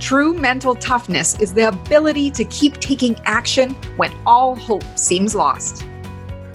True 0.00 0.32
mental 0.32 0.76
toughness 0.76 1.36
is 1.40 1.52
the 1.52 1.68
ability 1.68 2.30
to 2.30 2.44
keep 2.44 2.74
taking 2.74 3.16
action 3.24 3.70
when 3.96 4.12
all 4.24 4.54
hope 4.54 4.84
seems 4.96 5.34
lost. 5.34 5.84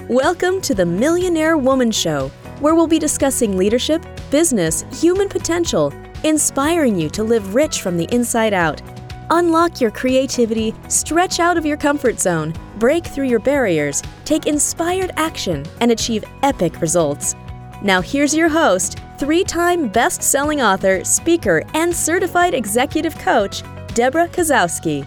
Welcome 0.08 0.62
to 0.62 0.74
the 0.74 0.86
Millionaire 0.86 1.58
Woman 1.58 1.92
Show, 1.92 2.30
where 2.62 2.74
we'll 2.74 2.88
be 2.88 3.00
discussing 3.00 3.58
leadership, 3.58 4.06
business, 4.32 4.86
human 4.94 5.28
potential, 5.28 5.94
inspiring 6.24 6.98
you 6.98 7.10
to 7.10 7.22
live 7.22 7.54
rich 7.54 7.82
from 7.82 7.98
the 7.98 8.08
inside 8.16 8.54
out. 8.54 8.82
Unlock 9.30 9.82
your 9.82 9.92
creativity, 9.92 10.74
stretch 10.88 11.42
out 11.42 11.58
of 11.58 11.66
your 11.66 11.78
comfort 11.78 12.22
zone, 12.22 12.54
break 12.80 13.06
through 13.06 13.28
your 13.28 13.40
barriers, 13.40 14.02
take 14.24 14.48
inspired 14.48 15.12
action, 15.18 15.66
and 15.82 15.92
achieve 15.92 16.24
epic 16.44 16.80
results. 16.80 17.36
Now, 17.84 18.00
here's 18.00 18.34
your 18.34 18.48
host, 18.48 19.00
three 19.18 19.44
time 19.44 19.90
best 19.90 20.24
selling 20.24 20.62
author, 20.62 21.04
speaker, 21.04 21.64
and 21.74 21.94
certified 21.94 22.54
executive 22.54 23.14
coach, 23.18 23.62
Deborah 23.94 24.30
Kasowski. 24.30 25.06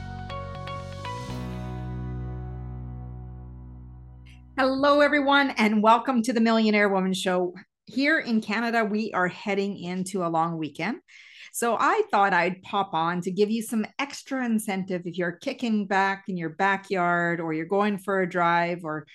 Hello, 4.59 5.01
everyone, 5.01 5.55
and 5.57 5.83
welcome 5.83 6.21
to 6.21 6.35
the 6.35 6.41
Millionaire 6.41 6.91
Woman 6.91 7.15
Show. 7.15 7.55
Here 7.87 8.19
in 8.19 8.43
Canada, 8.43 8.85
we 8.85 9.11
are 9.13 9.29
heading 9.29 9.79
into 9.79 10.23
a 10.23 10.29
long 10.29 10.59
weekend. 10.59 10.99
So 11.55 11.79
I 11.80 12.02
thought 12.11 12.35
I'd 12.35 12.61
pop 12.61 12.93
on 12.93 13.23
to 13.23 13.30
give 13.30 13.51
you 13.51 13.63
some 13.63 13.87
extra 13.99 14.45
incentive 14.45 15.07
if 15.07 15.16
you're 15.16 15.33
kicking 15.33 15.87
back 15.87 16.24
in 16.29 16.37
your 16.37 16.51
backyard 16.51 17.41
or 17.41 17.55
you're 17.55 17.65
going 17.65 17.97
for 17.97 18.21
a 18.21 18.29
drive 18.29 18.85
or 18.85 19.07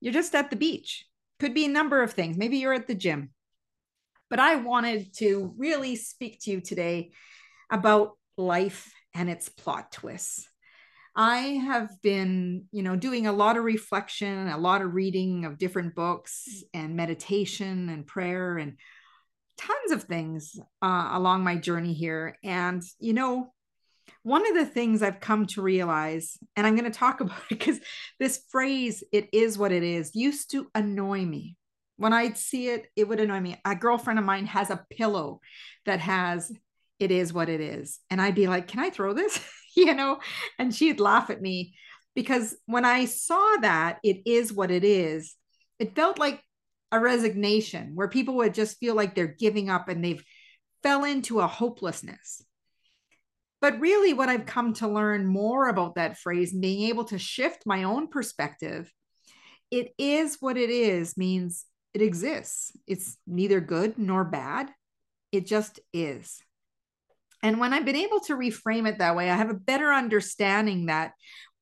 you're 0.00 0.12
just 0.12 0.36
at 0.36 0.50
the 0.50 0.56
beach. 0.56 1.04
Could 1.40 1.54
be 1.54 1.64
a 1.66 1.68
number 1.68 2.02
of 2.02 2.12
things. 2.12 2.36
Maybe 2.36 2.58
you're 2.58 2.74
at 2.74 2.86
the 2.86 2.94
gym. 2.94 3.30
But 4.30 4.40
I 4.40 4.56
wanted 4.56 5.14
to 5.16 5.54
really 5.56 5.96
speak 5.96 6.40
to 6.42 6.50
you 6.50 6.60
today 6.60 7.12
about 7.70 8.12
life 8.36 8.92
and 9.14 9.30
its 9.30 9.48
plot 9.48 9.92
twists. 9.92 10.48
I 11.16 11.38
have 11.38 11.90
been, 12.02 12.66
you 12.70 12.82
know, 12.82 12.94
doing 12.94 13.26
a 13.26 13.32
lot 13.32 13.56
of 13.56 13.64
reflection, 13.64 14.48
a 14.48 14.58
lot 14.58 14.82
of 14.82 14.94
reading 14.94 15.44
of 15.44 15.58
different 15.58 15.94
books 15.94 16.62
and 16.72 16.94
meditation 16.94 17.88
and 17.88 18.06
prayer 18.06 18.56
and 18.56 18.76
tons 19.56 19.90
of 19.90 20.04
things 20.04 20.58
uh, 20.80 21.10
along 21.12 21.42
my 21.42 21.56
journey 21.56 21.92
here. 21.92 22.38
And, 22.44 22.82
you 23.00 23.14
know, 23.14 23.52
one 24.28 24.46
of 24.46 24.54
the 24.54 24.66
things 24.66 25.02
I've 25.02 25.20
come 25.20 25.46
to 25.48 25.62
realize, 25.62 26.36
and 26.54 26.66
I'm 26.66 26.76
going 26.76 26.90
to 26.90 26.98
talk 26.98 27.20
about 27.22 27.38
it 27.38 27.58
because 27.58 27.80
this 28.20 28.42
phrase, 28.50 29.02
it 29.10 29.28
is 29.32 29.56
what 29.56 29.72
it 29.72 29.82
is, 29.82 30.14
used 30.14 30.50
to 30.50 30.70
annoy 30.74 31.24
me. 31.24 31.56
When 31.96 32.12
I'd 32.12 32.36
see 32.36 32.68
it, 32.68 32.86
it 32.94 33.08
would 33.08 33.20
annoy 33.20 33.40
me. 33.40 33.60
A 33.64 33.74
girlfriend 33.74 34.18
of 34.18 34.24
mine 34.24 34.46
has 34.46 34.70
a 34.70 34.84
pillow 34.90 35.40
that 35.86 36.00
has, 36.00 36.52
it 37.00 37.10
is 37.10 37.32
what 37.32 37.48
it 37.48 37.60
is. 37.60 37.98
And 38.10 38.20
I'd 38.20 38.34
be 38.34 38.46
like, 38.46 38.68
can 38.68 38.80
I 38.80 38.90
throw 38.90 39.14
this? 39.14 39.40
you 39.76 39.94
know? 39.94 40.18
And 40.58 40.74
she'd 40.74 41.00
laugh 41.00 41.30
at 41.30 41.42
me 41.42 41.74
because 42.14 42.54
when 42.66 42.84
I 42.84 43.06
saw 43.06 43.56
that, 43.62 43.98
it 44.04 44.22
is 44.26 44.52
what 44.52 44.70
it 44.70 44.84
is, 44.84 45.34
it 45.78 45.96
felt 45.96 46.18
like 46.18 46.42
a 46.92 47.00
resignation 47.00 47.92
where 47.94 48.08
people 48.08 48.36
would 48.36 48.54
just 48.54 48.78
feel 48.78 48.94
like 48.94 49.14
they're 49.14 49.26
giving 49.26 49.70
up 49.70 49.88
and 49.88 50.04
they've 50.04 50.24
fell 50.82 51.04
into 51.04 51.40
a 51.40 51.46
hopelessness. 51.46 52.42
But 53.60 53.80
really, 53.80 54.12
what 54.12 54.28
I've 54.28 54.46
come 54.46 54.72
to 54.74 54.88
learn 54.88 55.26
more 55.26 55.68
about 55.68 55.96
that 55.96 56.18
phrase 56.18 56.52
and 56.52 56.62
being 56.62 56.88
able 56.88 57.04
to 57.04 57.18
shift 57.18 57.66
my 57.66 57.82
own 57.82 58.08
perspective, 58.08 58.92
it 59.70 59.92
is 59.98 60.36
what 60.40 60.56
it 60.56 60.70
is 60.70 61.16
means 61.16 61.64
it 61.92 62.02
exists. 62.02 62.72
It's 62.86 63.16
neither 63.26 63.60
good 63.60 63.98
nor 63.98 64.24
bad. 64.24 64.70
It 65.32 65.46
just 65.46 65.80
is. 65.92 66.40
And 67.42 67.60
when 67.60 67.72
I've 67.72 67.84
been 67.84 67.96
able 67.96 68.20
to 68.20 68.36
reframe 68.36 68.88
it 68.88 68.98
that 68.98 69.16
way, 69.16 69.30
I 69.30 69.36
have 69.36 69.50
a 69.50 69.54
better 69.54 69.92
understanding 69.92 70.86
that 70.86 71.12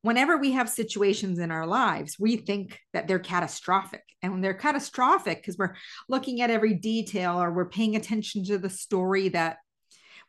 whenever 0.02 0.36
we 0.36 0.52
have 0.52 0.68
situations 0.68 1.38
in 1.38 1.50
our 1.50 1.66
lives, 1.66 2.16
we 2.18 2.36
think 2.36 2.78
that 2.92 3.08
they're 3.08 3.18
catastrophic. 3.18 4.02
And 4.22 4.32
when 4.32 4.40
they're 4.40 4.54
catastrophic, 4.54 5.38
because 5.38 5.58
we're 5.58 5.74
looking 6.08 6.40
at 6.40 6.50
every 6.50 6.74
detail 6.74 7.42
or 7.42 7.52
we're 7.52 7.68
paying 7.68 7.96
attention 7.96 8.44
to 8.44 8.58
the 8.58 8.70
story 8.70 9.30
that 9.30 9.58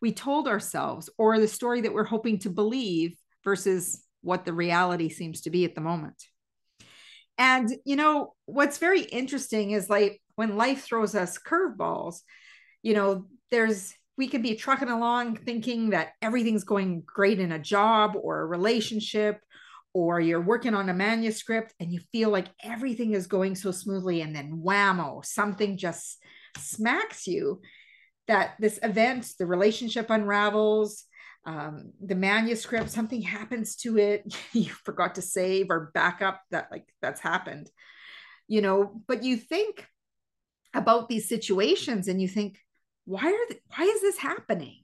we 0.01 0.11
told 0.11 0.47
ourselves 0.47 1.09
or 1.17 1.39
the 1.39 1.47
story 1.47 1.81
that 1.81 1.93
we're 1.93 2.03
hoping 2.03 2.39
to 2.39 2.49
believe 2.49 3.15
versus 3.43 4.03
what 4.21 4.45
the 4.45 4.53
reality 4.53 5.09
seems 5.09 5.41
to 5.41 5.49
be 5.49 5.65
at 5.65 5.75
the 5.75 5.81
moment. 5.81 6.21
And, 7.37 7.69
you 7.85 7.95
know, 7.95 8.33
what's 8.45 8.77
very 8.77 9.01
interesting 9.01 9.71
is 9.71 9.89
like 9.89 10.21
when 10.35 10.57
life 10.57 10.83
throws 10.83 11.15
us 11.15 11.37
curveballs, 11.37 12.21
you 12.81 12.93
know, 12.93 13.25
there's, 13.51 13.93
we 14.17 14.27
could 14.27 14.41
be 14.41 14.55
trucking 14.55 14.89
along 14.89 15.37
thinking 15.37 15.91
that 15.91 16.09
everything's 16.21 16.63
going 16.63 17.03
great 17.05 17.39
in 17.39 17.51
a 17.51 17.59
job 17.59 18.15
or 18.19 18.41
a 18.41 18.45
relationship 18.45 19.39
or 19.93 20.19
you're 20.19 20.41
working 20.41 20.73
on 20.73 20.89
a 20.89 20.93
manuscript 20.93 21.73
and 21.79 21.91
you 21.91 21.99
feel 22.11 22.29
like 22.29 22.47
everything 22.63 23.13
is 23.13 23.27
going 23.27 23.55
so 23.55 23.71
smoothly 23.71 24.21
and 24.21 24.35
then 24.35 24.61
whammo 24.63 25.23
something 25.25 25.77
just 25.77 26.19
smacks 26.57 27.25
you 27.25 27.61
that 28.27 28.55
this 28.59 28.79
event 28.83 29.31
the 29.39 29.45
relationship 29.45 30.09
unravels 30.09 31.03
um, 31.45 31.93
the 32.03 32.15
manuscript 32.15 32.89
something 32.89 33.21
happens 33.21 33.75
to 33.77 33.97
it 33.97 34.23
you 34.53 34.65
forgot 34.65 35.15
to 35.15 35.21
save 35.21 35.69
or 35.69 35.91
back 35.93 36.21
up 36.21 36.41
that 36.51 36.69
like 36.71 36.87
that's 37.01 37.21
happened 37.21 37.69
you 38.47 38.61
know 38.61 39.01
but 39.07 39.23
you 39.23 39.37
think 39.37 39.85
about 40.73 41.09
these 41.09 41.27
situations 41.27 42.07
and 42.07 42.21
you 42.21 42.27
think 42.27 42.59
why 43.05 43.25
are 43.25 43.55
why 43.75 43.85
is 43.85 44.01
this 44.01 44.17
happening 44.17 44.83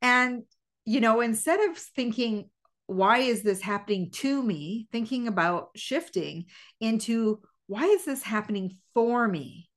and 0.00 0.42
you 0.84 1.00
know 1.00 1.20
instead 1.20 1.60
of 1.68 1.76
thinking 1.76 2.48
why 2.86 3.18
is 3.18 3.42
this 3.42 3.60
happening 3.60 4.10
to 4.10 4.42
me? 4.42 4.88
Thinking 4.92 5.28
about 5.28 5.70
shifting 5.76 6.46
into 6.80 7.40
why 7.66 7.84
is 7.84 8.04
this 8.04 8.22
happening 8.22 8.76
for 8.92 9.26
me? 9.26 9.68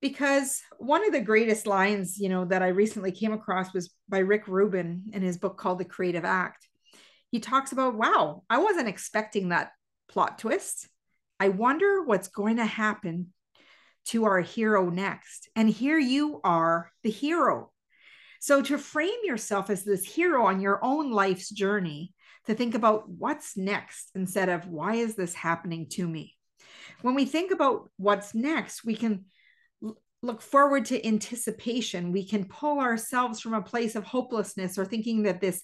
Because 0.00 0.62
one 0.78 1.04
of 1.04 1.12
the 1.12 1.20
greatest 1.20 1.66
lines, 1.66 2.18
you 2.18 2.28
know, 2.28 2.44
that 2.44 2.62
I 2.62 2.68
recently 2.68 3.10
came 3.10 3.32
across 3.32 3.74
was 3.74 3.92
by 4.08 4.18
Rick 4.18 4.46
Rubin 4.46 5.04
in 5.12 5.22
his 5.22 5.38
book 5.38 5.58
called 5.58 5.78
The 5.78 5.84
Creative 5.84 6.24
Act. 6.24 6.68
He 7.30 7.40
talks 7.40 7.72
about, 7.72 7.96
wow, 7.96 8.44
I 8.48 8.58
wasn't 8.58 8.88
expecting 8.88 9.48
that 9.48 9.72
plot 10.08 10.38
twist. 10.38 10.88
I 11.40 11.48
wonder 11.48 12.02
what's 12.02 12.28
going 12.28 12.56
to 12.56 12.64
happen 12.64 13.32
to 14.06 14.24
our 14.24 14.40
hero 14.40 14.88
next. 14.88 15.48
And 15.54 15.68
here 15.68 15.98
you 15.98 16.40
are, 16.44 16.90
the 17.02 17.10
hero. 17.10 17.70
So 18.40 18.62
to 18.62 18.78
frame 18.78 19.18
yourself 19.24 19.68
as 19.68 19.84
this 19.84 20.04
hero 20.04 20.46
on 20.46 20.60
your 20.60 20.78
own 20.82 21.10
life's 21.10 21.50
journey, 21.50 22.14
to 22.46 22.54
think 22.54 22.74
about 22.74 23.08
what's 23.08 23.56
next 23.56 24.10
instead 24.14 24.48
of 24.48 24.66
why 24.66 24.94
is 24.94 25.16
this 25.16 25.34
happening 25.34 25.86
to 25.90 26.08
me? 26.08 26.34
When 27.02 27.14
we 27.14 27.26
think 27.26 27.52
about 27.52 27.90
what's 27.98 28.34
next, 28.34 28.84
we 28.84 28.96
can 28.96 29.26
look 30.22 30.42
forward 30.42 30.84
to 30.86 31.06
anticipation. 31.06 32.12
We 32.12 32.26
can 32.26 32.44
pull 32.44 32.80
ourselves 32.80 33.40
from 33.40 33.54
a 33.54 33.62
place 33.62 33.94
of 33.94 34.04
hopelessness 34.04 34.78
or 34.78 34.84
thinking 34.84 35.22
that 35.22 35.40
this 35.40 35.62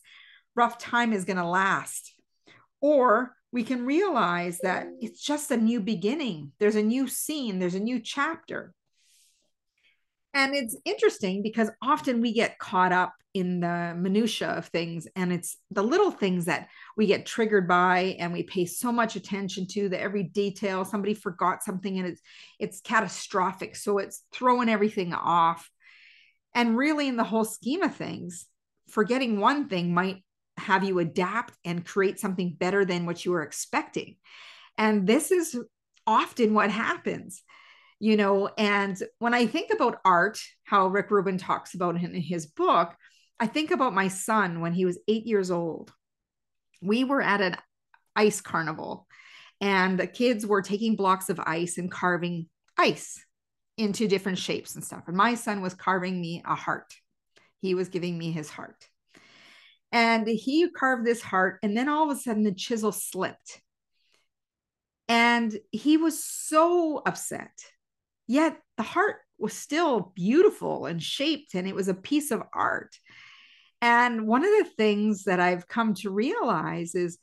rough 0.54 0.78
time 0.78 1.12
is 1.12 1.24
going 1.24 1.38
to 1.38 1.46
last. 1.46 2.14
Or 2.80 3.34
we 3.52 3.64
can 3.64 3.84
realize 3.84 4.58
that 4.62 4.88
it's 5.00 5.22
just 5.22 5.50
a 5.50 5.56
new 5.56 5.80
beginning. 5.80 6.52
There's 6.58 6.76
a 6.76 6.82
new 6.82 7.08
scene, 7.08 7.58
there's 7.58 7.74
a 7.74 7.80
new 7.80 8.00
chapter. 8.00 8.72
And 10.34 10.54
it's 10.54 10.76
interesting 10.84 11.42
because 11.42 11.70
often 11.80 12.20
we 12.20 12.32
get 12.32 12.58
caught 12.58 12.92
up 12.92 13.14
in 13.34 13.60
the 13.60 13.94
minutia 13.96 14.48
of 14.48 14.66
things 14.66 15.08
and 15.16 15.32
it's 15.32 15.56
the 15.70 15.82
little 15.82 16.10
things 16.10 16.44
that 16.44 16.68
we 16.96 17.06
get 17.06 17.26
triggered 17.26 17.66
by 17.66 18.16
and 18.18 18.32
we 18.32 18.44
pay 18.44 18.64
so 18.64 18.92
much 18.92 19.16
attention 19.16 19.66
to 19.66 19.88
the 19.88 20.00
every 20.00 20.22
detail 20.22 20.84
somebody 20.84 21.14
forgot 21.14 21.62
something 21.62 21.98
and 21.98 22.06
it's 22.06 22.20
it's 22.58 22.80
catastrophic. 22.80 23.76
So 23.76 23.98
it's 23.98 24.22
throwing 24.32 24.68
everything 24.68 25.12
off. 25.14 25.68
And 26.54 26.76
really 26.76 27.08
in 27.08 27.16
the 27.16 27.24
whole 27.24 27.44
scheme 27.44 27.82
of 27.82 27.94
things 27.94 28.46
forgetting 28.88 29.40
one 29.40 29.68
thing 29.68 29.94
might 29.94 30.22
have 30.56 30.84
you 30.84 30.98
adapt 30.98 31.54
and 31.64 31.84
create 31.84 32.20
something 32.20 32.54
better 32.58 32.84
than 32.84 33.06
what 33.06 33.24
you 33.24 33.32
were 33.32 33.42
expecting. 33.42 34.16
And 34.78 35.06
this 35.06 35.30
is 35.30 35.58
often 36.06 36.54
what 36.54 36.70
happens 36.70 37.42
you 38.00 38.16
know 38.16 38.48
and 38.58 39.02
when 39.18 39.34
i 39.34 39.46
think 39.46 39.70
about 39.72 40.00
art 40.04 40.38
how 40.64 40.86
rick 40.88 41.10
rubin 41.10 41.38
talks 41.38 41.74
about 41.74 41.96
it 41.96 42.02
in 42.02 42.14
his 42.14 42.46
book 42.46 42.94
i 43.40 43.46
think 43.46 43.70
about 43.70 43.94
my 43.94 44.08
son 44.08 44.60
when 44.60 44.72
he 44.72 44.84
was 44.84 44.98
eight 45.08 45.26
years 45.26 45.50
old. 45.50 45.92
We 46.82 47.04
were 47.04 47.22
at 47.22 47.40
an 47.40 47.56
ice 48.14 48.40
carnival 48.40 49.06
and 49.60 49.98
the 49.98 50.06
kids 50.06 50.46
were 50.46 50.62
taking 50.62 50.96
blocks 50.96 51.28
of 51.30 51.40
ice 51.40 51.78
and 51.78 51.90
carving 51.90 52.48
ice 52.76 53.24
into 53.76 54.06
different 54.06 54.38
shapes 54.38 54.74
and 54.74 54.84
stuff. 54.84 55.04
And 55.06 55.16
my 55.16 55.34
son 55.34 55.62
was 55.62 55.74
carving 55.74 56.20
me 56.20 56.42
a 56.46 56.54
heart. 56.54 56.94
He 57.60 57.74
was 57.74 57.88
giving 57.88 58.16
me 58.16 58.30
his 58.30 58.50
heart. 58.50 58.86
And 59.90 60.26
he 60.26 60.68
carved 60.70 61.06
this 61.06 61.22
heart 61.22 61.58
and 61.62 61.76
then 61.76 61.88
all 61.88 62.10
of 62.10 62.16
a 62.16 62.20
sudden 62.20 62.42
the 62.42 62.52
chisel 62.52 62.92
slipped. 62.92 63.60
And 65.08 65.56
he 65.70 65.96
was 65.96 66.24
so 66.24 67.02
upset 67.04 67.52
yet 68.26 68.60
the 68.76 68.82
heart 68.82 69.16
was 69.38 69.52
still 69.52 70.12
beautiful 70.14 70.86
and 70.86 71.02
shaped 71.02 71.54
and 71.54 71.66
it 71.68 71.74
was 71.74 71.88
a 71.88 71.94
piece 71.94 72.30
of 72.30 72.42
art 72.52 72.96
And 73.80 74.26
one 74.26 74.44
of 74.44 74.50
the 74.50 74.70
things 74.76 75.24
that 75.24 75.40
I've 75.40 75.68
come 75.68 75.94
to 75.94 76.10
realize 76.10 76.94
is 76.94 77.18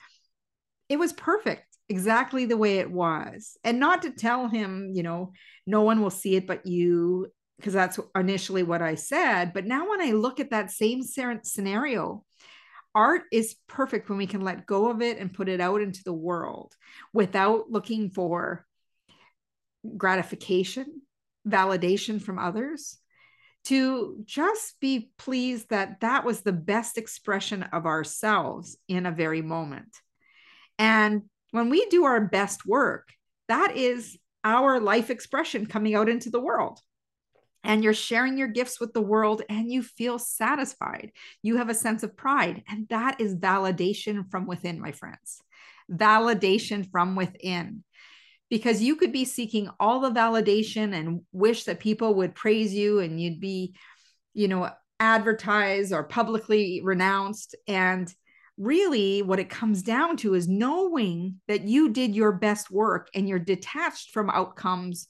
it 0.89 0.99
was 0.99 1.13
perfect 1.13 1.65
exactly 1.89 2.45
the 2.45 2.57
way 2.57 2.77
it 2.79 2.91
was. 2.91 3.57
And 3.63 3.79
not 3.79 4.03
to 4.03 4.11
tell 4.11 4.47
him, 4.47 4.91
you 4.93 5.03
know, 5.03 5.33
no 5.65 5.81
one 5.81 6.01
will 6.01 6.11
see 6.11 6.35
it 6.35 6.47
but 6.47 6.65
you, 6.65 7.27
because 7.57 7.73
that's 7.73 7.99
initially 8.15 8.63
what 8.63 8.81
I 8.81 8.95
said. 8.95 9.53
But 9.53 9.65
now 9.65 9.89
when 9.89 10.01
I 10.01 10.11
look 10.11 10.39
at 10.39 10.51
that 10.51 10.71
same 10.71 11.01
scenario, 11.03 12.23
art 12.93 13.23
is 13.31 13.55
perfect 13.67 14.09
when 14.09 14.17
we 14.17 14.27
can 14.27 14.41
let 14.41 14.65
go 14.65 14.89
of 14.89 15.01
it 15.01 15.17
and 15.17 15.33
put 15.33 15.49
it 15.49 15.61
out 15.61 15.81
into 15.81 16.03
the 16.03 16.13
world 16.13 16.75
without 17.13 17.71
looking 17.71 18.09
for 18.09 18.65
gratification, 19.97 21.01
validation 21.47 22.21
from 22.21 22.39
others, 22.39 22.97
to 23.65 24.17
just 24.25 24.79
be 24.79 25.11
pleased 25.17 25.69
that 25.69 25.99
that 26.01 26.25
was 26.25 26.41
the 26.41 26.53
best 26.53 26.97
expression 26.97 27.63
of 27.63 27.85
ourselves 27.85 28.77
in 28.87 29.05
a 29.05 29.11
very 29.11 29.41
moment. 29.41 29.95
And 30.79 31.23
when 31.51 31.69
we 31.69 31.85
do 31.87 32.05
our 32.05 32.21
best 32.21 32.65
work, 32.65 33.09
that 33.47 33.75
is 33.75 34.17
our 34.43 34.79
life 34.79 35.09
expression 35.09 35.65
coming 35.65 35.93
out 35.93 36.09
into 36.09 36.29
the 36.29 36.39
world. 36.39 36.79
And 37.63 37.83
you're 37.83 37.93
sharing 37.93 38.37
your 38.37 38.47
gifts 38.47 38.79
with 38.79 38.93
the 38.93 39.01
world 39.01 39.43
and 39.47 39.71
you 39.71 39.83
feel 39.83 40.17
satisfied. 40.17 41.11
You 41.43 41.57
have 41.57 41.69
a 41.69 41.75
sense 41.75 42.01
of 42.01 42.17
pride. 42.17 42.63
And 42.67 42.87
that 42.89 43.21
is 43.21 43.35
validation 43.35 44.29
from 44.31 44.47
within, 44.47 44.81
my 44.81 44.91
friends. 44.91 45.39
Validation 45.91 46.89
from 46.89 47.15
within. 47.15 47.83
Because 48.51 48.83
you 48.83 48.95
could 48.95 49.11
be 49.11 49.25
seeking 49.25 49.69
all 49.79 50.01
the 50.01 50.11
validation 50.11 50.93
and 50.93 51.21
wish 51.31 51.63
that 51.63 51.79
people 51.79 52.13
would 52.15 52.35
praise 52.35 52.71
you 52.71 52.99
and 52.99 53.19
you'd 53.19 53.39
be, 53.39 53.73
you 54.35 54.47
know, 54.47 54.69
advertised 54.99 55.91
or 55.91 56.03
publicly 56.03 56.81
renounced. 56.83 57.55
And 57.67 58.13
really 58.57 59.23
what 59.23 59.39
it 59.39 59.49
comes 59.49 59.81
down 59.81 60.17
to 60.17 60.35
is 60.35 60.47
knowing 60.47 61.39
that 61.47 61.63
you 61.63 61.89
did 61.89 62.15
your 62.15 62.31
best 62.31 62.69
work 62.69 63.09
and 63.15 63.27
you're 63.27 63.39
detached 63.39 64.11
from 64.11 64.29
outcomes 64.29 65.07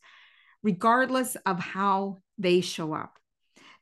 regardless 0.63 1.35
of 1.45 1.59
how 1.59 2.19
they 2.37 2.61
show 2.61 2.93
up. 2.93 3.17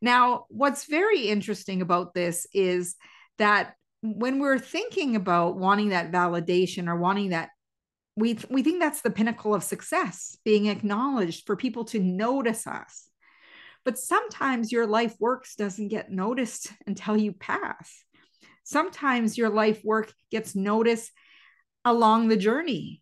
Now, 0.02 0.46
what's 0.50 0.86
very 0.86 1.28
interesting 1.28 1.82
about 1.82 2.14
this 2.14 2.48
is 2.54 2.96
that 3.38 3.76
when 4.02 4.40
we're 4.40 4.60
thinking 4.60 5.16
about 5.16 5.58
wanting 5.58 5.90
that 5.90 6.12
validation 6.12 6.88
or 6.88 6.96
wanting 6.96 7.30
that 7.30 7.50
we 8.20 8.38
we 8.50 8.64
think 8.64 8.80
that's 8.80 9.02
the 9.02 9.10
pinnacle 9.10 9.56
of 9.56 9.64
success 9.64 10.38
being 10.44 10.68
acknowledged 10.68 11.46
for 11.46 11.56
people 11.56 11.86
to 11.86 12.00
notice 12.00 12.68
us 12.68 13.10
but 13.86 13.98
sometimes 13.98 14.72
your 14.72 14.86
life 14.86 15.16
works 15.20 15.56
doesn't 15.56 15.88
get 15.88 16.12
noticed 16.12 16.72
until 16.88 17.18
you 17.18 17.32
pass 17.34 18.04
Sometimes 18.70 19.36
your 19.36 19.50
life 19.50 19.84
work 19.84 20.14
gets 20.30 20.56
noticed 20.56 21.12
along 21.84 22.28
the 22.28 22.38
journey. 22.38 23.02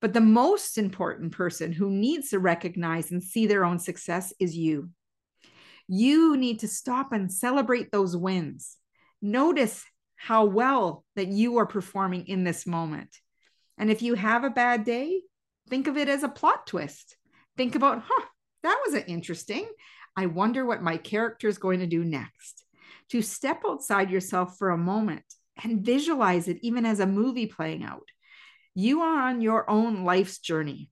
But 0.00 0.12
the 0.12 0.20
most 0.20 0.78
important 0.78 1.32
person 1.32 1.72
who 1.72 1.90
needs 1.90 2.30
to 2.30 2.38
recognize 2.38 3.10
and 3.10 3.20
see 3.20 3.48
their 3.48 3.64
own 3.64 3.80
success 3.80 4.32
is 4.38 4.56
you. 4.56 4.90
You 5.88 6.36
need 6.36 6.60
to 6.60 6.68
stop 6.68 7.12
and 7.12 7.32
celebrate 7.32 7.90
those 7.90 8.16
wins. 8.16 8.76
Notice 9.20 9.84
how 10.14 10.44
well 10.44 11.04
that 11.16 11.26
you 11.26 11.56
are 11.58 11.66
performing 11.66 12.28
in 12.28 12.44
this 12.44 12.64
moment. 12.64 13.10
And 13.78 13.90
if 13.90 14.02
you 14.02 14.14
have 14.14 14.44
a 14.44 14.50
bad 14.50 14.84
day, 14.84 15.20
think 15.68 15.86
of 15.86 15.96
it 15.96 16.08
as 16.08 16.22
a 16.22 16.28
plot 16.28 16.66
twist. 16.66 17.16
Think 17.56 17.74
about, 17.74 18.02
huh, 18.06 18.26
that 18.62 18.80
was 18.86 19.02
interesting. 19.06 19.68
I 20.16 20.26
wonder 20.26 20.64
what 20.64 20.82
my 20.82 20.96
character 20.96 21.48
is 21.48 21.58
going 21.58 21.80
to 21.80 21.86
do 21.86 22.04
next 22.04 22.64
to 23.10 23.22
step 23.22 23.62
outside 23.66 24.10
yourself 24.10 24.56
for 24.58 24.70
a 24.70 24.78
moment 24.78 25.24
and 25.62 25.84
visualize 25.84 26.48
it 26.48 26.58
even 26.62 26.86
as 26.86 27.00
a 27.00 27.06
movie 27.06 27.46
playing 27.46 27.82
out. 27.82 28.08
You 28.74 29.02
are 29.02 29.28
on 29.28 29.40
your 29.40 29.68
own 29.68 30.04
life's 30.04 30.38
journey. 30.38 30.90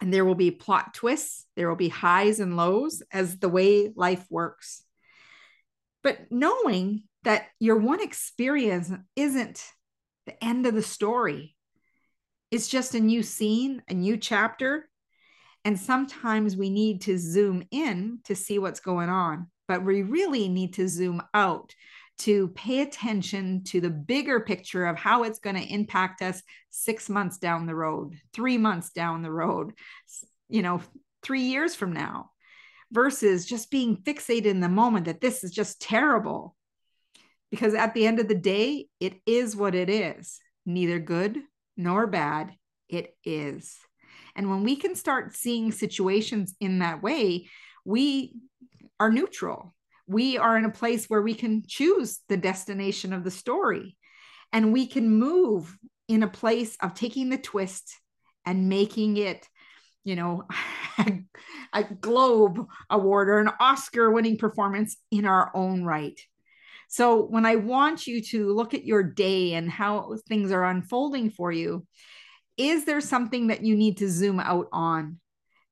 And 0.00 0.12
there 0.12 0.24
will 0.24 0.34
be 0.34 0.50
plot 0.50 0.92
twists, 0.94 1.46
there 1.56 1.68
will 1.68 1.76
be 1.76 1.88
highs 1.88 2.40
and 2.40 2.56
lows 2.56 3.02
as 3.12 3.38
the 3.38 3.48
way 3.48 3.92
life 3.94 4.24
works. 4.28 4.82
But 6.02 6.30
knowing 6.30 7.04
that 7.22 7.46
your 7.58 7.76
one 7.76 8.02
experience 8.02 8.90
isn't 9.16 9.64
the 10.26 10.44
end 10.44 10.66
of 10.66 10.74
the 10.74 10.82
story, 10.82 11.53
it's 12.54 12.68
just 12.68 12.94
a 12.94 13.00
new 13.00 13.22
scene, 13.22 13.82
a 13.88 13.94
new 13.94 14.16
chapter. 14.16 14.88
And 15.64 15.78
sometimes 15.78 16.56
we 16.56 16.70
need 16.70 17.02
to 17.02 17.18
zoom 17.18 17.64
in 17.70 18.20
to 18.24 18.34
see 18.34 18.58
what's 18.58 18.80
going 18.80 19.08
on 19.08 19.48
but 19.66 19.84
we 19.84 20.02
really 20.02 20.48
need 20.48 20.74
to 20.74 20.88
zoom 20.88 21.22
out 21.32 21.74
to 22.16 22.48
pay 22.48 22.80
attention 22.80 23.64
to 23.64 23.80
the 23.80 23.90
bigger 23.90 24.40
picture 24.40 24.86
of 24.86 24.96
how 24.96 25.24
it's 25.24 25.40
going 25.40 25.56
to 25.56 25.72
impact 25.72 26.22
us 26.22 26.42
six 26.70 27.08
months 27.08 27.38
down 27.38 27.66
the 27.66 27.74
road, 27.74 28.14
three 28.32 28.56
months 28.56 28.90
down 28.90 29.22
the 29.22 29.32
road, 29.32 29.72
you 30.48 30.62
know, 30.62 30.80
three 31.22 31.42
years 31.42 31.74
from 31.74 31.92
now, 31.92 32.30
versus 32.92 33.46
just 33.46 33.70
being 33.70 33.96
fixated 33.96 34.44
in 34.44 34.60
the 34.60 34.68
moment 34.68 35.06
that 35.06 35.20
this 35.20 35.42
is 35.42 35.50
just 35.50 35.80
terrible. 35.80 36.54
Because 37.50 37.74
at 37.74 37.94
the 37.94 38.06
end 38.06 38.20
of 38.20 38.28
the 38.28 38.34
day, 38.34 38.86
it 39.00 39.14
is 39.26 39.56
what 39.56 39.74
it 39.74 39.90
is, 39.90 40.38
neither 40.66 41.00
good 41.00 41.38
nor 41.76 42.06
bad. 42.06 42.54
It 42.88 43.16
is. 43.24 43.76
And 44.36 44.50
when 44.50 44.62
we 44.62 44.76
can 44.76 44.94
start 44.94 45.34
seeing 45.34 45.72
situations 45.72 46.54
in 46.60 46.80
that 46.80 47.02
way, 47.02 47.48
we 47.84 48.34
are 48.98 49.10
neutral. 49.10 49.74
We 50.06 50.38
are 50.38 50.56
in 50.56 50.64
a 50.64 50.70
place 50.70 51.06
where 51.06 51.22
we 51.22 51.34
can 51.34 51.62
choose 51.66 52.20
the 52.28 52.36
destination 52.36 53.12
of 53.12 53.24
the 53.24 53.30
story 53.30 53.96
and 54.52 54.72
we 54.72 54.86
can 54.86 55.10
move 55.10 55.76
in 56.08 56.22
a 56.22 56.28
place 56.28 56.76
of 56.80 56.94
taking 56.94 57.28
the 57.28 57.38
twist 57.38 57.98
and 58.46 58.68
making 58.68 59.16
it 59.16 59.46
you 60.04 60.16
know 60.16 60.44
a, 61.72 61.84
globe 62.00 62.66
award 62.90 63.28
or 63.28 63.40
an 63.40 63.50
oscar 63.58 64.10
winning 64.10 64.36
performance 64.36 64.96
in 65.10 65.24
our 65.24 65.50
own 65.54 65.82
right 65.84 66.20
so 66.88 67.22
when 67.22 67.46
i 67.46 67.56
want 67.56 68.06
you 68.06 68.20
to 68.22 68.52
look 68.52 68.74
at 68.74 68.84
your 68.84 69.02
day 69.02 69.54
and 69.54 69.70
how 69.70 70.16
things 70.28 70.52
are 70.52 70.64
unfolding 70.64 71.30
for 71.30 71.50
you 71.50 71.86
is 72.56 72.84
there 72.84 73.00
something 73.00 73.48
that 73.48 73.64
you 73.64 73.76
need 73.76 73.96
to 73.96 74.08
zoom 74.08 74.38
out 74.38 74.68
on 74.72 75.18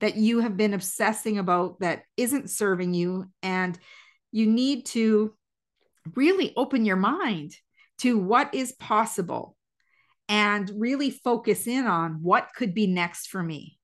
that 0.03 0.17
you 0.17 0.41
have 0.41 0.57
been 0.57 0.75
obsessing 0.75 1.39
about 1.39 1.79
that 1.79 2.03
isn't 2.17 2.51
serving 2.51 2.93
you. 2.93 3.27
And 3.41 3.79
you 4.33 4.47
need 4.47 4.85
to 4.87 5.33
really 6.17 6.53
open 6.57 6.85
your 6.85 6.97
mind 6.97 7.55
to 7.99 8.19
what 8.19 8.53
is 8.53 8.73
possible 8.73 9.57
and 10.29 10.69
really 10.77 11.11
focus 11.11 11.69
in 11.69 11.87
on 11.87 12.19
what 12.21 12.49
could 12.57 12.75
be 12.75 12.89
next 12.89 13.29
for 13.29 13.41
me. 13.41 13.79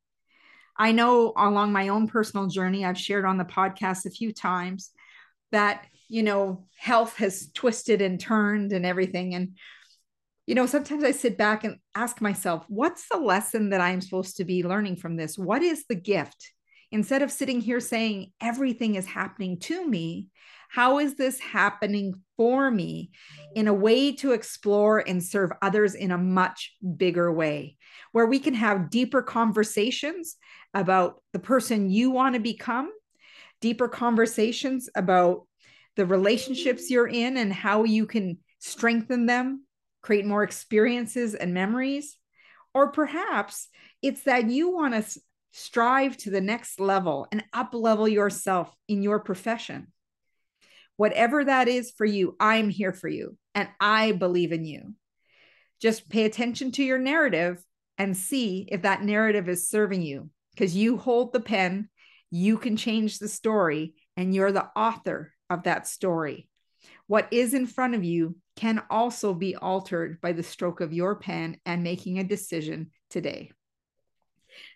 I 0.76 0.90
know 0.90 1.32
along 1.36 1.70
my 1.70 1.86
own 1.88 2.08
personal 2.08 2.48
journey, 2.48 2.84
I've 2.84 2.98
shared 2.98 3.24
on 3.24 3.38
the 3.38 3.44
podcast 3.44 4.04
a 4.04 4.10
few 4.10 4.32
times 4.32 4.90
that, 5.52 5.86
you 6.08 6.22
know, 6.22 6.66
health 6.76 7.16
has 7.16 7.50
twisted 7.52 8.00
and 8.02 8.18
turned 8.18 8.72
and 8.72 8.84
everything. 8.84 9.34
And 9.34 9.56
you 10.46 10.54
know, 10.54 10.64
sometimes 10.64 11.04
I 11.04 11.10
sit 11.10 11.36
back 11.36 11.64
and 11.64 11.76
ask 11.94 12.22
myself, 12.22 12.64
what's 12.68 13.06
the 13.10 13.18
lesson 13.18 13.68
that 13.68 13.82
I'm 13.82 14.00
supposed 14.00 14.38
to 14.38 14.46
be 14.46 14.62
learning 14.62 14.96
from 14.96 15.16
this? 15.16 15.36
What 15.36 15.62
is 15.62 15.84
the 15.86 15.94
gift? 15.94 16.52
Instead 16.90 17.20
of 17.20 17.30
sitting 17.30 17.60
here 17.60 17.80
saying 17.80 18.32
everything 18.40 18.94
is 18.94 19.04
happening 19.04 19.58
to 19.60 19.86
me, 19.86 20.28
how 20.70 21.00
is 21.00 21.16
this 21.16 21.38
happening 21.38 22.14
for 22.38 22.70
me 22.70 23.10
in 23.54 23.68
a 23.68 23.74
way 23.74 24.12
to 24.12 24.32
explore 24.32 25.06
and 25.06 25.22
serve 25.22 25.50
others 25.60 25.94
in 25.94 26.12
a 26.12 26.18
much 26.18 26.72
bigger 26.96 27.30
way, 27.30 27.76
where 28.12 28.26
we 28.26 28.38
can 28.38 28.54
have 28.54 28.88
deeper 28.88 29.20
conversations 29.20 30.36
about 30.72 31.22
the 31.34 31.38
person 31.38 31.90
you 31.90 32.10
want 32.10 32.36
to 32.36 32.40
become, 32.40 32.90
deeper 33.60 33.88
conversations 33.88 34.88
about 34.94 35.47
the 35.98 36.06
relationships 36.06 36.90
you're 36.90 37.08
in 37.08 37.36
and 37.36 37.52
how 37.52 37.82
you 37.82 38.06
can 38.06 38.38
strengthen 38.60 39.26
them 39.26 39.64
create 40.00 40.24
more 40.24 40.44
experiences 40.44 41.34
and 41.34 41.52
memories. 41.52 42.16
Or 42.72 42.92
perhaps 42.92 43.66
it's 44.00 44.22
that 44.22 44.48
you 44.48 44.70
want 44.70 44.94
to 44.94 45.20
strive 45.50 46.16
to 46.18 46.30
the 46.30 46.40
next 46.40 46.78
level 46.78 47.26
and 47.32 47.42
up 47.52 47.74
level 47.74 48.06
yourself 48.06 48.72
in 48.86 49.02
your 49.02 49.18
profession. 49.18 49.88
Whatever 50.96 51.44
that 51.44 51.66
is 51.66 51.90
for 51.90 52.04
you, 52.04 52.36
I'm 52.38 52.68
here 52.68 52.92
for 52.92 53.08
you 53.08 53.36
and 53.56 53.68
I 53.80 54.12
believe 54.12 54.52
in 54.52 54.64
you. 54.64 54.94
Just 55.80 56.08
pay 56.08 56.26
attention 56.26 56.70
to 56.72 56.84
your 56.84 56.98
narrative 56.98 57.60
and 57.98 58.16
see 58.16 58.68
if 58.70 58.82
that 58.82 59.02
narrative 59.02 59.48
is 59.48 59.68
serving 59.68 60.02
you 60.02 60.30
because 60.54 60.76
you 60.76 60.96
hold 60.96 61.32
the 61.32 61.40
pen, 61.40 61.88
you 62.30 62.56
can 62.56 62.76
change 62.76 63.18
the 63.18 63.28
story, 63.28 63.94
and 64.16 64.32
you're 64.32 64.52
the 64.52 64.68
author 64.76 65.32
of 65.50 65.64
that 65.64 65.86
story. 65.86 66.48
What 67.06 67.28
is 67.32 67.54
in 67.54 67.66
front 67.66 67.94
of 67.94 68.04
you 68.04 68.36
can 68.56 68.82
also 68.90 69.34
be 69.34 69.56
altered 69.56 70.20
by 70.20 70.32
the 70.32 70.42
stroke 70.42 70.80
of 70.80 70.92
your 70.92 71.16
pen 71.16 71.58
and 71.64 71.82
making 71.82 72.18
a 72.18 72.24
decision 72.24 72.90
today. 73.10 73.50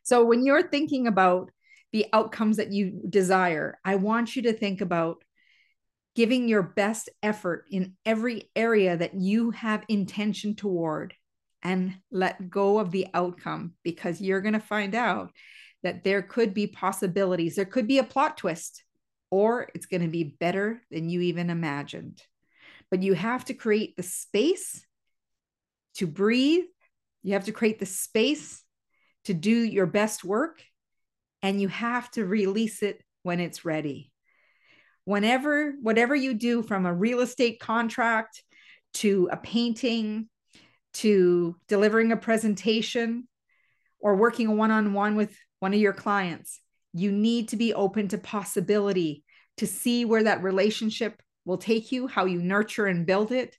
So, 0.03 0.25
when 0.25 0.45
you're 0.45 0.69
thinking 0.69 1.07
about 1.07 1.51
the 1.93 2.07
outcomes 2.13 2.57
that 2.57 2.73
you 2.73 3.03
desire, 3.09 3.79
I 3.85 3.97
want 3.97 4.35
you 4.35 4.43
to 4.43 4.53
think 4.53 4.81
about 4.81 5.23
giving 6.15 6.49
your 6.49 6.63
best 6.63 7.09
effort 7.23 7.65
in 7.71 7.95
every 8.05 8.51
area 8.55 8.97
that 8.97 9.15
you 9.15 9.51
have 9.51 9.85
intention 9.89 10.55
toward 10.55 11.15
and 11.63 11.95
let 12.11 12.51
go 12.51 12.79
of 12.79 12.91
the 12.91 13.07
outcome 13.15 13.73
because 13.83 14.21
you're 14.21 14.41
going 14.41 14.53
to 14.53 14.61
find 14.61 14.95
out 14.95 15.31
that 15.83 16.05
there 16.05 16.23
could 16.23 16.55
be 16.55 16.67
possibilities. 16.67 17.57
There 17.57 17.65
could 17.65 17.87
be 17.87 17.99
a 17.99 18.05
plot 18.05 18.37
twist, 18.37 18.85
or 19.33 19.67
it's 19.75 19.87
going 19.87 20.03
to 20.03 20.09
be 20.09 20.23
better 20.23 20.81
than 20.91 21.09
you 21.09 21.23
even 21.23 21.51
imagined. 21.51 22.23
But 22.91 23.03
you 23.03 23.15
have 23.15 23.47
to 23.47 23.55
create 23.55 23.97
the 23.97 24.05
space 24.05 24.87
to 25.95 26.07
breathe. 26.07 26.67
You 27.23 27.33
have 27.33 27.47
to 27.47 27.53
create 27.53 27.81
the 27.81 27.87
space 27.87 28.63
to 29.25 29.35
do 29.35 29.51
your 29.51 29.87
best 29.87 30.23
work, 30.23 30.63
and 31.43 31.61
you 31.61 31.69
have 31.69 32.11
to 32.13 32.27
release 32.27 32.83
it 32.83 33.03
when 33.23 33.41
it's 33.41 33.65
ready 33.65 34.13
whenever 35.05 35.73
whatever 35.83 36.15
you 36.15 36.35
do 36.35 36.63
from 36.63 36.87
a 36.87 36.95
real 36.95 37.21
estate 37.21 37.59
contract 37.59 38.43
to 38.95 39.29
a 39.33 39.37
painting 39.37 40.29
to 40.93 41.57
delivering 41.69 42.13
a 42.13 42.17
presentation 42.17 43.27
or 43.99 44.17
working 44.17 44.57
one-on-one 44.57 45.17
with 45.17 45.37
one 45.61 45.73
of 45.75 45.81
your 45.81 45.93
clients 45.93 46.61
you 46.93 47.11
need 47.13 47.49
to 47.49 47.57
be 47.57 47.75
open 47.75 48.09
to 48.09 48.19
possibility 48.19 49.25
to 49.57 49.67
see 49.67 50.05
where 50.05 50.25
that 50.25 50.43
relationship 50.43 51.21
will 51.45 51.59
take 51.59 51.93
you 51.93 52.07
how 52.07 52.25
you 52.25 52.41
nurture 52.41 52.87
and 52.87 53.07
build 53.07 53.33
it 53.33 53.57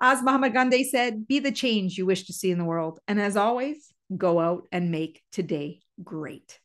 As 0.00 0.22
Mahatma 0.22 0.50
Gandhi 0.50 0.84
said, 0.84 1.26
be 1.26 1.40
the 1.40 1.50
change 1.50 1.98
you 1.98 2.06
wish 2.06 2.26
to 2.26 2.32
see 2.32 2.52
in 2.52 2.58
the 2.58 2.64
world. 2.64 3.00
And 3.08 3.20
as 3.20 3.36
always, 3.36 3.92
go 4.16 4.38
out 4.38 4.68
and 4.70 4.92
make 4.92 5.24
today 5.32 5.80
great. 6.04 6.60